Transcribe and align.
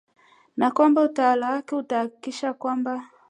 na 0.57 0.71
kwamba 0.71 1.01
utawala 1.07 1.49
wake 1.51 1.75
utahakikisha 1.75 2.53
kwamba 2.53 2.91